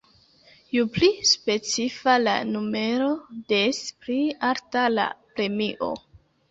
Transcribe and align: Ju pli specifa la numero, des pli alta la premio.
Ju 0.77 0.85
pli 0.95 1.09
specifa 1.31 2.17
la 2.23 2.35
numero, 2.55 3.11
des 3.55 3.83
pli 4.01 4.19
alta 4.53 4.89
la 4.99 5.11
premio. 5.31 5.97